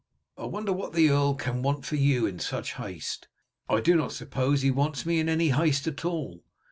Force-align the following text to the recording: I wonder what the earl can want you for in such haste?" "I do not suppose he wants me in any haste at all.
I 0.35 0.45
wonder 0.47 0.73
what 0.73 0.93
the 0.93 1.11
earl 1.11 1.35
can 1.35 1.61
want 1.61 1.91
you 1.91 2.21
for 2.23 2.27
in 2.27 2.39
such 2.39 2.73
haste?" 2.73 3.27
"I 3.69 3.81
do 3.81 3.95
not 3.95 4.13
suppose 4.13 4.63
he 4.63 4.71
wants 4.71 5.05
me 5.05 5.19
in 5.19 5.29
any 5.29 5.49
haste 5.49 5.85
at 5.85 6.03
all. 6.05 6.43